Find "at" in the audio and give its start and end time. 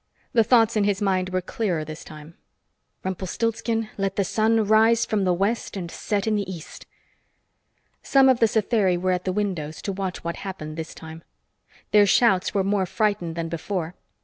9.11-9.25